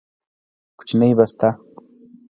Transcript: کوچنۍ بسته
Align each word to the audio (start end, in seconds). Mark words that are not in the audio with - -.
کوچنۍ 0.77 1.11
بسته 1.19 1.49